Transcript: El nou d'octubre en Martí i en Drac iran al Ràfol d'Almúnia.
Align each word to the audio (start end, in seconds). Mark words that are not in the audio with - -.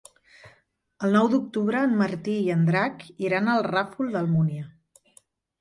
El 1.07 1.13
nou 1.15 1.27
d'octubre 1.33 1.83
en 1.89 1.93
Martí 2.01 2.35
i 2.45 2.49
en 2.55 2.65
Drac 2.71 3.05
iran 3.29 3.55
al 3.55 3.65
Ràfol 3.71 4.11
d'Almúnia. 4.17 4.69